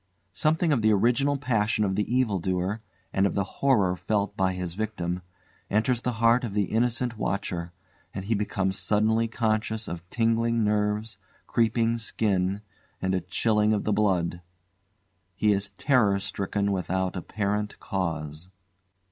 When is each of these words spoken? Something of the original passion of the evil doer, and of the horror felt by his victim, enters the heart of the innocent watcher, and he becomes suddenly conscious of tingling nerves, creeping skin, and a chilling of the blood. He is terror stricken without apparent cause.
Something 0.33 0.73
of 0.73 0.81
the 0.81 0.91
original 0.91 1.37
passion 1.37 1.85
of 1.85 1.95
the 1.95 2.11
evil 2.11 2.39
doer, 2.39 2.81
and 3.13 3.27
of 3.27 3.35
the 3.35 3.43
horror 3.43 3.95
felt 3.95 4.35
by 4.35 4.53
his 4.53 4.73
victim, 4.73 5.21
enters 5.69 6.01
the 6.01 6.13
heart 6.13 6.43
of 6.43 6.55
the 6.55 6.63
innocent 6.71 7.19
watcher, 7.19 7.71
and 8.11 8.25
he 8.25 8.33
becomes 8.33 8.79
suddenly 8.79 9.27
conscious 9.27 9.87
of 9.87 10.01
tingling 10.09 10.63
nerves, 10.63 11.19
creeping 11.45 11.99
skin, 11.99 12.61
and 12.99 13.13
a 13.13 13.21
chilling 13.21 13.73
of 13.73 13.83
the 13.83 13.93
blood. 13.93 14.41
He 15.35 15.51
is 15.53 15.69
terror 15.69 16.19
stricken 16.19 16.71
without 16.71 17.15
apparent 17.15 17.79
cause. 17.79 18.49